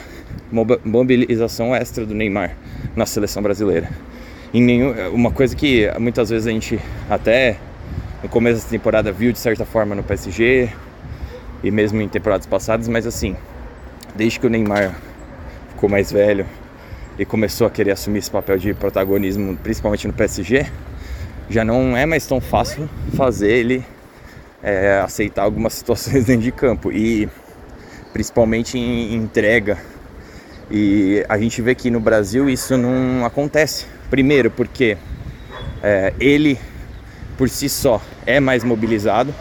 mobilização 0.83 1.75
extra 1.75 2.05
do 2.05 2.13
Neymar 2.13 2.55
na 2.95 3.05
seleção 3.05 3.41
brasileira 3.41 3.89
em 4.54 4.62
nenhum, 4.62 4.94
uma 5.14 5.32
coisa 5.32 5.56
que 5.56 5.90
muitas 6.00 6.30
vezes 6.30 6.48
a 6.48 6.52
gente 6.52 6.80
até 7.10 7.58
no 8.24 8.30
começo 8.30 8.64
da 8.64 8.70
temporada 8.70 9.12
viu 9.12 9.32
de 9.32 9.40
certa 9.40 9.66
forma 9.66 9.94
no 9.94 10.04
PSG 10.04 10.70
e 11.64 11.72
mesmo 11.72 12.02
em 12.02 12.08
temporadas 12.08 12.46
passadas, 12.46 12.88
mas 12.88 13.06
assim, 13.06 13.36
desde 14.16 14.40
que 14.40 14.48
o 14.48 14.50
Neymar 14.50 14.96
ficou 15.70 15.90
mais 15.90 16.12
velho 16.12 16.46
e 17.18 17.25
começou 17.25 17.68
a 17.68 17.70
querer 17.70 17.92
assumir 17.92 18.20
esse 18.20 18.32
papel 18.32 18.58
de 18.58 18.74
protagonismo, 18.74 19.56
principalmente 19.58 20.08
no 20.08 20.14
PSG, 20.14 20.66
já 21.50 21.64
não 21.64 21.96
é 21.96 22.06
mais 22.06 22.25
tão 22.25 22.42
fácil 22.42 22.90
fazer 23.16 23.52
ele 23.52 23.86
é, 24.64 25.00
aceitar 25.04 25.44
algumas 25.44 25.74
situações 25.75 26.25
dentro 26.25 26.44
de 26.44 26.52
campo 26.52 26.92
e 26.92 27.30
principalmente 28.12 28.78
em 28.78 29.14
entrega. 29.14 29.78
E 30.72 31.24
a 31.30 31.38
gente 31.38 31.62
vê 31.62 31.75
que 31.75 31.92
no 31.92 32.00
Brasil 32.00 32.50
isso 32.50 32.75
não 32.75 33.24
acontece. 33.24 33.86
Primeiro, 34.15 34.50
porque 34.50 34.95
é, 35.84 36.13
ele 36.22 36.57
por 37.38 37.50
si 37.50 37.67
só 37.67 38.01
é 38.25 38.39
mais 38.39 38.63
mobilizado, 38.63 39.36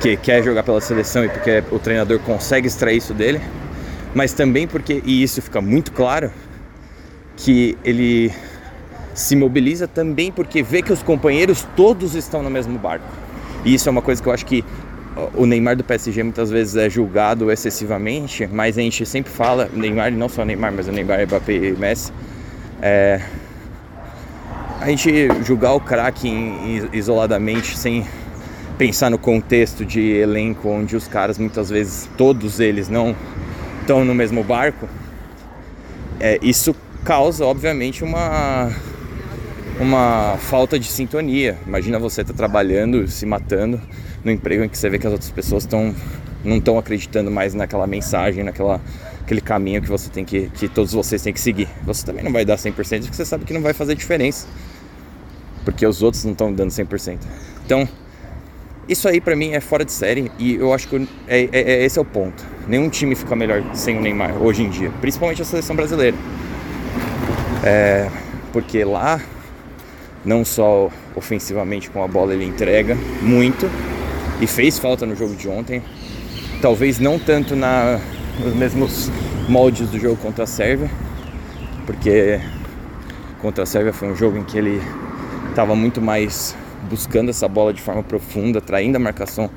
que 0.00 0.16
quer 0.16 0.42
jogar 0.42 0.62
pela 0.62 0.80
seleção 0.80 1.26
e 1.26 1.28
porque 1.28 1.62
o 1.70 1.78
treinador 1.78 2.20
consegue 2.20 2.66
extrair 2.66 2.96
isso 2.96 3.12
dele, 3.12 3.38
mas 4.14 4.32
também 4.32 4.66
porque, 4.66 5.02
e 5.04 5.22
isso 5.22 5.42
fica 5.42 5.60
muito 5.60 5.92
claro, 5.92 6.30
que 7.36 7.76
ele 7.84 8.32
se 9.12 9.36
mobiliza 9.36 9.86
também 9.86 10.32
porque 10.32 10.62
vê 10.62 10.80
que 10.80 10.90
os 10.90 11.02
companheiros 11.02 11.68
todos 11.76 12.14
estão 12.14 12.42
no 12.42 12.48
mesmo 12.48 12.78
barco. 12.78 13.04
E 13.62 13.74
isso 13.74 13.90
é 13.90 13.92
uma 13.92 14.00
coisa 14.00 14.22
que 14.22 14.28
eu 14.30 14.32
acho 14.32 14.46
que 14.46 14.64
o 15.34 15.44
Neymar 15.44 15.76
do 15.76 15.84
PSG 15.84 16.22
muitas 16.22 16.50
vezes 16.50 16.76
é 16.76 16.88
julgado 16.88 17.52
excessivamente, 17.52 18.46
mas 18.46 18.78
a 18.78 18.80
gente 18.80 19.04
sempre 19.04 19.30
fala, 19.30 19.68
Neymar, 19.74 20.10
não 20.12 20.30
só 20.30 20.46
Neymar, 20.46 20.72
mas 20.72 20.88
o 20.88 20.92
Neymar, 20.92 21.26
Mbappé 21.26 21.52
e 21.52 21.72
Messi, 21.72 22.10
é, 22.82 23.20
a 24.80 24.88
gente 24.88 25.28
julgar 25.44 25.72
o 25.74 25.80
craque 25.80 26.28
isoladamente 26.92 27.76
sem 27.76 28.06
pensar 28.76 29.10
no 29.10 29.18
contexto 29.18 29.84
de 29.84 30.00
elenco 30.00 30.68
onde 30.68 30.94
os 30.94 31.08
caras 31.08 31.38
muitas 31.38 31.68
vezes 31.68 32.08
todos 32.16 32.60
eles 32.60 32.88
não 32.88 33.14
estão 33.80 34.04
no 34.04 34.14
mesmo 34.14 34.44
barco 34.44 34.88
é, 36.20 36.38
isso 36.42 36.74
causa 37.04 37.44
obviamente 37.44 38.04
uma 38.04 38.70
uma 39.80 40.36
falta 40.38 40.78
de 40.78 40.86
sintonia. 40.86 41.56
Imagina 41.66 41.98
você 41.98 42.24
tá 42.24 42.32
trabalhando 42.32 43.06
se 43.06 43.24
matando 43.24 43.80
no 44.24 44.30
emprego 44.30 44.64
em 44.64 44.68
que 44.68 44.76
você 44.76 44.90
vê 44.90 44.98
que 44.98 45.06
as 45.06 45.12
outras 45.12 45.30
pessoas 45.30 45.62
estão 45.62 45.94
não 46.44 46.56
estão 46.56 46.78
acreditando 46.78 47.30
mais 47.30 47.54
naquela 47.54 47.86
mensagem 47.86 48.44
naquela 48.44 48.80
aquele 49.28 49.42
caminho 49.42 49.82
que 49.82 49.88
você 49.88 50.08
tem 50.08 50.24
que 50.24 50.50
que 50.54 50.66
todos 50.68 50.92
vocês 50.92 51.22
têm 51.22 51.34
que 51.34 51.40
seguir. 51.40 51.68
Você 51.84 52.04
também 52.04 52.24
não 52.24 52.32
vai 52.32 52.46
dar 52.46 52.56
100% 52.56 52.72
porque 52.72 53.14
você 53.14 53.26
sabe 53.26 53.44
que 53.44 53.52
não 53.52 53.60
vai 53.60 53.74
fazer 53.74 53.94
diferença. 53.94 54.46
Porque 55.64 55.86
os 55.86 56.02
outros 56.02 56.24
não 56.24 56.32
estão 56.32 56.50
dando 56.50 56.70
100%. 56.70 57.18
Então, 57.66 57.86
isso 58.88 59.06
aí 59.06 59.20
para 59.20 59.36
mim 59.36 59.52
é 59.52 59.60
fora 59.60 59.84
de 59.84 59.92
série 59.92 60.32
e 60.38 60.54
eu 60.54 60.72
acho 60.72 60.88
que 60.88 60.96
é, 61.26 61.40
é, 61.40 61.48
é, 61.52 61.84
esse 61.84 61.98
é 61.98 62.02
o 62.02 62.06
ponto. 62.06 62.42
Nenhum 62.66 62.88
time 62.88 63.14
fica 63.14 63.36
melhor 63.36 63.62
sem 63.74 63.98
o 63.98 64.00
Neymar 64.00 64.42
hoje 64.42 64.62
em 64.62 64.70
dia, 64.70 64.90
principalmente 65.02 65.42
a 65.42 65.44
seleção 65.44 65.76
brasileira. 65.76 66.16
É, 67.62 68.08
porque 68.50 68.82
lá, 68.82 69.20
não 70.24 70.42
só 70.42 70.90
ofensivamente 71.14 71.90
com 71.90 72.02
a 72.02 72.08
bola 72.08 72.32
ele 72.32 72.46
entrega 72.46 72.96
muito 73.20 73.70
e 74.40 74.46
fez 74.46 74.78
falta 74.78 75.04
no 75.04 75.14
jogo 75.14 75.36
de 75.36 75.48
ontem. 75.48 75.82
Talvez 76.62 76.98
não 76.98 77.18
tanto 77.18 77.54
na, 77.54 78.00
nos 78.38 78.54
mesmos 78.54 79.10
moldes 79.48 79.88
do 79.88 79.98
jogo 79.98 80.16
contra 80.16 80.44
a 80.44 80.46
Sérvia, 80.46 80.90
porque 81.86 82.40
contra 83.40 83.64
a 83.64 83.66
Sérvia 83.66 83.92
foi 83.92 84.08
um 84.08 84.16
jogo 84.16 84.36
em 84.36 84.44
que 84.44 84.56
ele 84.56 84.80
estava 85.48 85.74
muito 85.74 86.00
mais 86.00 86.56
buscando 86.88 87.30
essa 87.30 87.48
bola 87.48 87.72
de 87.72 87.82
forma 87.82 88.02
profunda, 88.02 88.60
traindo 88.60 88.96
a 88.96 89.00
marcação 89.00 89.50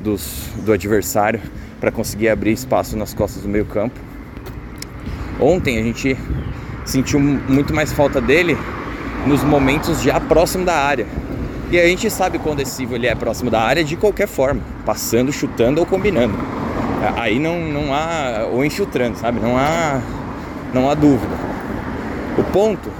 dos, 0.00 0.48
do 0.64 0.72
adversário 0.72 1.40
para 1.80 1.90
conseguir 1.90 2.28
abrir 2.28 2.52
espaço 2.52 2.96
nas 2.96 3.12
costas 3.12 3.42
do 3.42 3.48
meio 3.48 3.66
campo. 3.66 3.98
Ontem 5.40 5.78
a 5.78 5.82
gente 5.82 6.16
sentiu 6.84 7.20
muito 7.20 7.74
mais 7.74 7.92
falta 7.92 8.20
dele 8.20 8.56
nos 9.26 9.42
momentos 9.44 10.02
já 10.02 10.18
próximo 10.18 10.64
da 10.64 10.74
área. 10.74 11.06
E 11.70 11.78
a 11.78 11.86
gente 11.86 12.10
sabe 12.10 12.38
quão 12.38 12.54
decisivo 12.54 12.94
ele 12.94 13.06
é 13.06 13.14
próximo 13.14 13.50
da 13.50 13.60
área 13.60 13.82
de 13.82 13.96
qualquer 13.96 14.28
forma, 14.28 14.60
passando, 14.84 15.32
chutando 15.32 15.80
ou 15.80 15.86
combinando. 15.86 16.34
Aí 17.16 17.38
não, 17.38 17.60
não 17.60 17.94
há. 17.94 18.46
ou 18.50 18.64
infiltrando, 18.64 19.18
sabe? 19.18 19.40
Não 19.40 19.56
há, 19.56 20.00
não 20.72 20.88
há 20.88 20.94
dúvida. 20.94 21.34
O 22.38 22.44
ponto 22.44 22.90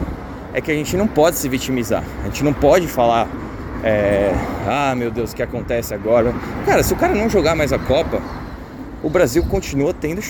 é 0.52 0.60
que 0.60 0.70
a 0.70 0.74
gente 0.74 0.96
não 0.96 1.06
pode 1.06 1.36
se 1.36 1.48
vitimizar. 1.48 2.04
A 2.22 2.26
gente 2.26 2.44
não 2.44 2.52
pode 2.52 2.86
falar 2.86 3.28
é, 3.82 4.32
ah, 4.66 4.94
meu 4.94 5.10
Deus, 5.10 5.32
o 5.32 5.36
que 5.36 5.42
acontece 5.42 5.92
agora? 5.92 6.32
Cara, 6.64 6.82
se 6.84 6.92
o 6.92 6.96
cara 6.96 7.14
não 7.14 7.28
jogar 7.28 7.56
mais 7.56 7.72
a 7.72 7.78
Copa, 7.78 8.22
o 9.02 9.10
Brasil 9.10 9.44
continua 9.44 9.92
tendo, 9.92 10.22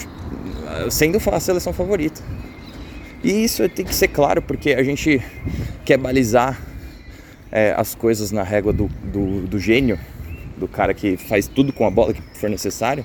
sendo 0.90 1.18
a 1.30 1.40
seleção 1.40 1.72
favorita. 1.72 2.22
E 3.22 3.44
isso 3.44 3.68
tem 3.68 3.84
que 3.84 3.94
ser 3.94 4.08
claro, 4.08 4.40
porque 4.40 4.72
a 4.72 4.82
gente 4.82 5.20
quer 5.84 5.98
balizar 5.98 6.58
é, 7.50 7.74
as 7.76 7.94
coisas 7.94 8.32
na 8.32 8.42
régua 8.42 8.72
do, 8.72 8.88
do, 9.04 9.42
do, 9.42 9.58
gênio, 9.58 9.98
do 10.56 10.66
cara 10.66 10.94
que 10.94 11.18
faz 11.18 11.46
tudo 11.46 11.72
com 11.72 11.86
a 11.86 11.90
bola 11.90 12.14
que 12.14 12.22
for 12.34 12.48
necessário. 12.48 13.04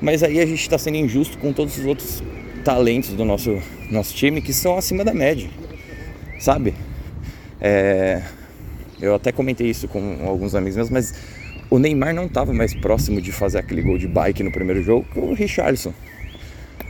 Mas 0.00 0.22
aí 0.22 0.40
a 0.40 0.46
gente 0.46 0.60
está 0.60 0.78
sendo 0.78 0.96
injusto 0.96 1.38
com 1.38 1.52
todos 1.52 1.76
os 1.76 1.84
outros 1.84 2.22
talentos 2.64 3.10
do 3.10 3.24
nosso, 3.24 3.60
nosso 3.90 4.14
time 4.14 4.40
que 4.40 4.52
são 4.52 4.76
acima 4.76 5.04
da 5.04 5.12
média, 5.12 5.48
sabe? 6.38 6.74
É, 7.60 8.22
eu 9.00 9.14
até 9.14 9.32
comentei 9.32 9.68
isso 9.68 9.88
com 9.88 10.18
alguns 10.26 10.54
amigos 10.54 10.76
meus, 10.76 10.90
mas 10.90 11.14
o 11.70 11.78
Neymar 11.78 12.14
não 12.14 12.26
estava 12.26 12.52
mais 12.52 12.74
próximo 12.74 13.20
de 13.20 13.32
fazer 13.32 13.58
aquele 13.58 13.82
gol 13.82 13.98
de 13.98 14.06
bike 14.06 14.42
no 14.42 14.52
primeiro 14.52 14.82
jogo 14.82 15.06
que 15.12 15.18
o 15.18 15.34
Richarlison. 15.34 15.92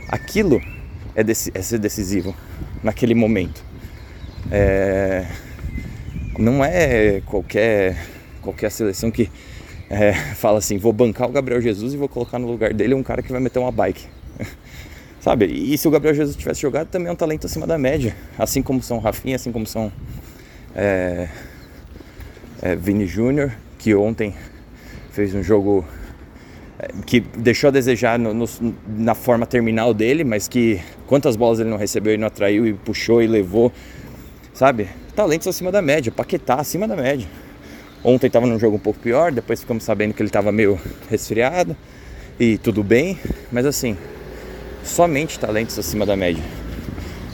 Aquilo 0.07 0.61
é, 1.15 1.21
é 1.21 1.61
ser 1.61 1.79
decisivo 1.79 2.35
naquele 2.83 3.13
momento. 3.13 3.63
É, 4.51 5.25
não 6.37 6.63
é 6.63 7.21
qualquer, 7.25 7.97
qualquer 8.41 8.71
seleção 8.71 9.11
que 9.11 9.29
é, 9.89 10.13
fala 10.13 10.59
assim: 10.59 10.77
vou 10.77 10.93
bancar 10.93 11.27
o 11.27 11.31
Gabriel 11.31 11.59
Jesus 11.59 11.93
e 11.93 11.97
vou 11.97 12.07
colocar 12.07 12.37
no 12.37 12.47
lugar 12.47 12.73
dele 12.73 12.93
um 12.93 13.01
cara 13.01 13.23
que 13.23 13.31
vai 13.31 13.41
meter 13.41 13.59
uma 13.59 13.71
bike. 13.71 14.05
Sabe? 15.19 15.45
E 15.45 15.77
se 15.77 15.87
o 15.87 15.91
Gabriel 15.91 16.13
Jesus 16.13 16.35
tivesse 16.35 16.61
jogado, 16.61 16.87
também 16.87 17.09
é 17.09 17.11
um 17.11 17.15
talento 17.15 17.45
acima 17.45 17.67
da 17.67 17.77
média. 17.77 18.15
Assim 18.37 18.61
como 18.61 18.81
são 18.81 18.99
Rafinha, 18.99 19.35
assim 19.35 19.51
como 19.51 19.65
são. 19.65 19.91
É, 20.75 21.27
é, 22.61 22.75
Vini 22.75 23.05
Júnior, 23.05 23.51
que 23.77 23.95
ontem 23.95 24.33
fez 25.11 25.33
um 25.33 25.41
jogo 25.41 25.83
é, 26.77 26.89
que 27.05 27.19
deixou 27.19 27.69
a 27.69 27.71
desejar 27.71 28.19
no, 28.19 28.33
no, 28.33 28.45
na 28.87 29.15
forma 29.15 29.45
terminal 29.45 29.93
dele, 29.93 30.23
mas 30.23 30.47
que 30.47 30.79
quantas 31.07 31.35
bolas 31.35 31.59
ele 31.59 31.69
não 31.69 31.77
recebeu 31.77 32.13
e 32.13 32.17
não 32.17 32.27
atraiu 32.27 32.67
e 32.67 32.73
puxou 32.73 33.21
e 33.21 33.27
levou, 33.27 33.71
sabe? 34.53 34.87
Talentos 35.15 35.47
acima 35.47 35.71
da 35.71 35.81
média, 35.81 36.11
Paquetá 36.11 36.55
acima 36.55 36.87
da 36.87 36.95
média. 36.95 37.27
Ontem 38.03 38.27
estava 38.27 38.45
num 38.45 38.57
jogo 38.57 38.77
um 38.77 38.79
pouco 38.79 38.99
pior, 38.99 39.31
depois 39.31 39.59
ficamos 39.59 39.83
sabendo 39.83 40.13
que 40.13 40.21
ele 40.21 40.29
estava 40.29 40.51
meio 40.51 40.79
resfriado 41.09 41.75
e 42.39 42.57
tudo 42.57 42.81
bem, 42.81 43.19
mas 43.51 43.65
assim, 43.65 43.97
somente 44.83 45.37
talentos 45.37 45.77
acima 45.77 46.05
da 46.05 46.15
média. 46.15 46.43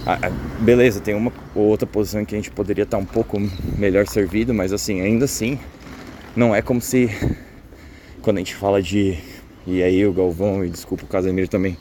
Ah, 0.07 0.31
beleza, 0.59 0.99
tem 0.99 1.13
uma 1.13 1.31
ou 1.53 1.63
outra 1.63 1.87
posição 1.87 2.21
em 2.21 2.25
que 2.25 2.35
a 2.35 2.37
gente 2.37 2.51
poderia 2.51 2.83
estar 2.83 2.97
um 2.97 3.05
pouco 3.05 3.39
melhor 3.77 4.07
servido, 4.07 4.53
mas 4.53 4.73
assim, 4.73 5.01
ainda 5.01 5.25
assim, 5.25 5.59
não 6.35 6.55
é 6.55 6.61
como 6.61 6.81
se 6.81 7.09
quando 8.21 8.37
a 8.37 8.39
gente 8.39 8.55
fala 8.55 8.81
de. 8.81 9.17
E 9.67 9.81
aí 9.81 10.05
o 10.05 10.13
Galvão 10.13 10.63
e 10.63 10.69
desculpa 10.69 11.05
o 11.05 11.07
Casemiro 11.07 11.47
também 11.47 11.77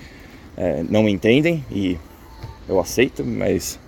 é, 0.57 0.83
não 0.89 1.09
entendem 1.09 1.65
e 1.71 1.99
eu 2.69 2.81
aceito, 2.81 3.25
mas 3.25 3.79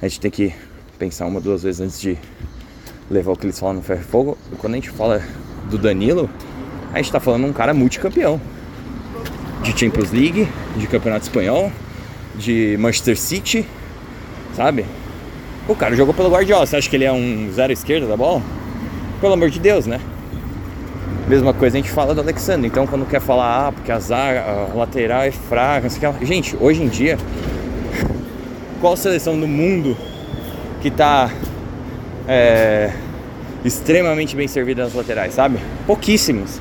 a 0.00 0.08
gente 0.08 0.20
tem 0.20 0.30
que 0.30 0.54
pensar 0.98 1.26
uma, 1.26 1.40
duas 1.40 1.62
vezes 1.62 1.80
antes 1.80 2.00
de 2.00 2.18
levar 3.10 3.32
o 3.32 3.36
que 3.36 3.46
eles 3.46 3.58
falam 3.58 3.76
no 3.76 3.82
ferro 3.82 4.00
e 4.00 4.04
fogo. 4.04 4.38
Quando 4.58 4.74
a 4.74 4.76
gente 4.76 4.90
fala 4.90 5.22
do 5.70 5.78
Danilo, 5.78 6.28
a 6.92 6.96
gente 6.96 7.06
está 7.06 7.20
falando 7.20 7.46
um 7.46 7.52
cara 7.52 7.74
multicampeão 7.74 8.40
de 9.62 9.78
Champions 9.78 10.10
League, 10.10 10.48
de 10.76 10.86
Campeonato 10.86 11.24
Espanhol, 11.24 11.72
de 12.36 12.76
Manchester 12.78 13.18
City, 13.18 13.66
sabe? 14.54 14.84
O 15.66 15.74
cara 15.74 15.96
jogou 15.96 16.12
pelo 16.12 16.28
Guardiola, 16.28 16.66
você 16.66 16.76
acha 16.76 16.88
que 16.88 16.96
ele 16.96 17.04
é 17.04 17.12
um 17.12 17.50
zero 17.52 17.72
esquerda 17.72 18.06
da 18.06 18.16
bola? 18.16 18.42
Pelo 19.20 19.32
amor 19.32 19.48
de 19.48 19.58
Deus, 19.58 19.86
né? 19.86 20.00
Mesma 21.26 21.54
coisa 21.54 21.78
a 21.78 21.80
gente 21.80 21.90
fala 21.90 22.14
do 22.14 22.20
Alexandre. 22.20 22.66
Então, 22.66 22.86
quando 22.86 23.06
quer 23.06 23.20
falar, 23.20 23.68
ah, 23.68 23.72
porque 23.72 23.90
a 23.90 23.98
zaga, 23.98 24.42
a 24.42 24.74
lateral 24.74 25.22
é 25.22 25.30
fraca, 25.30 25.84
não 25.84 25.90
sei 25.90 26.06
o 26.06 26.12
que. 26.12 26.26
Gente, 26.26 26.54
hoje 26.60 26.82
em 26.82 26.88
dia, 26.88 27.16
qual 28.78 28.94
seleção 28.94 29.40
do 29.40 29.48
mundo 29.48 29.96
que 30.82 30.90
tá 30.90 31.30
é, 32.28 32.92
extremamente 33.64 34.36
bem 34.36 34.48
servida 34.48 34.84
nas 34.84 34.94
laterais, 34.94 35.34
sabe? 35.34 35.58
Pouquíssimos. 35.86 36.60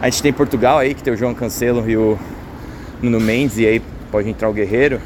A 0.00 0.08
gente 0.08 0.22
tem 0.22 0.32
Portugal 0.32 0.78
aí, 0.78 0.94
que 0.94 1.02
tem 1.02 1.12
o 1.12 1.16
João 1.16 1.34
Cancelo 1.34 1.88
e 1.88 1.96
o 1.96 2.18
Nuno 3.02 3.20
Mendes, 3.20 3.58
e 3.58 3.66
aí 3.66 3.82
pode 4.10 4.28
entrar 4.28 4.48
o 4.48 4.52
Guerreiro, 4.52 5.00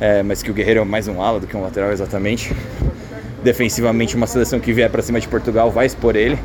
é, 0.00 0.22
mas 0.22 0.42
que 0.42 0.50
o 0.50 0.54
Guerreiro 0.54 0.80
é 0.80 0.84
mais 0.84 1.08
um 1.08 1.22
ala 1.22 1.40
do 1.40 1.46
que 1.46 1.56
um 1.56 1.62
lateral 1.62 1.92
exatamente. 1.92 2.54
Defensivamente, 3.42 4.16
uma 4.16 4.26
seleção 4.26 4.58
que 4.58 4.72
vier 4.72 4.90
para 4.90 5.02
cima 5.02 5.20
de 5.20 5.28
Portugal 5.28 5.70
vai 5.70 5.86
expor 5.86 6.16
ele, 6.16 6.38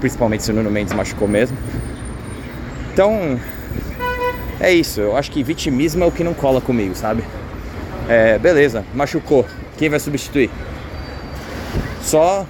principalmente 0.00 0.42
se 0.42 0.50
o 0.50 0.54
Nuno 0.54 0.70
Mendes 0.70 0.92
machucou 0.92 1.28
mesmo. 1.28 1.56
Então, 2.92 3.38
é 4.60 4.72
isso. 4.72 5.00
Eu 5.00 5.16
acho 5.16 5.30
que 5.30 5.42
vitimismo 5.42 6.04
é 6.04 6.06
o 6.06 6.12
que 6.12 6.22
não 6.22 6.34
cola 6.34 6.60
comigo, 6.60 6.94
sabe? 6.94 7.24
É, 8.08 8.38
beleza, 8.38 8.84
machucou. 8.94 9.46
Quem 9.78 9.88
vai 9.88 9.98
substituir? 9.98 10.50
Só 12.02 12.46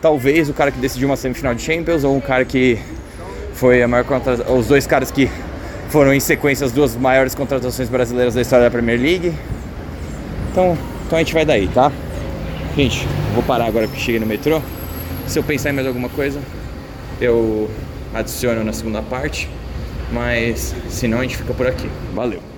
talvez 0.00 0.48
o 0.48 0.54
cara 0.54 0.70
que 0.70 0.78
decidiu 0.78 1.08
uma 1.08 1.16
semifinal 1.16 1.54
de 1.54 1.62
Champions 1.62 2.04
ou 2.04 2.16
um 2.16 2.20
cara 2.20 2.44
que 2.44 2.78
foi 3.54 3.82
a 3.82 3.88
maior 3.88 4.04
contra... 4.04 4.34
os 4.52 4.66
dois 4.66 4.86
caras 4.86 5.10
que 5.10 5.28
foram 5.88 6.12
em 6.12 6.20
sequência 6.20 6.64
as 6.64 6.72
duas 6.72 6.94
maiores 6.94 7.34
contratações 7.34 7.88
brasileiras 7.88 8.34
da 8.34 8.42
história 8.42 8.64
da 8.66 8.70
Premier 8.70 9.00
League. 9.00 9.32
Então, 10.52 10.76
então 11.06 11.16
a 11.16 11.22
gente 11.22 11.34
vai 11.34 11.44
daí, 11.44 11.68
tá? 11.68 11.90
Gente, 12.76 13.06
vou 13.34 13.42
parar 13.42 13.66
agora 13.66 13.88
que 13.88 13.98
cheguei 13.98 14.20
no 14.20 14.26
metrô. 14.26 14.60
Se 15.26 15.38
eu 15.38 15.42
pensar 15.42 15.70
em 15.70 15.72
mais 15.72 15.86
alguma 15.86 16.08
coisa, 16.08 16.40
eu 17.20 17.68
adiciono 18.14 18.62
na 18.62 18.72
segunda 18.72 19.02
parte. 19.02 19.48
Mas 20.12 20.74
se 20.88 21.06
não, 21.08 21.18
a 21.18 21.22
gente 21.22 21.36
fica 21.36 21.52
por 21.52 21.66
aqui. 21.66 21.88
Valeu! 22.14 22.57